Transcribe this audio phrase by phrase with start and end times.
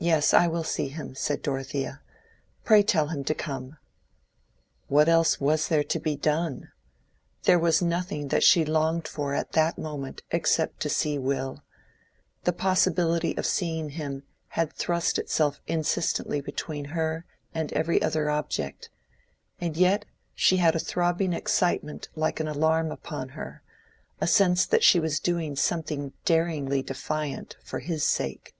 [0.00, 2.02] "Yes, I will see him," said Dorothea.
[2.64, 3.76] "Pray tell him to come."
[4.88, 6.72] What else was there to be done?
[7.44, 11.62] There was nothing that she longed for at that moment except to see Will:
[12.42, 17.24] the possibility of seeing him had thrust itself insistently between her
[17.54, 18.90] and every other object;
[19.60, 24.98] and yet she had a throbbing excitement like an alarm upon her—a sense that she
[24.98, 28.52] was doing something daringly defiant for his sake.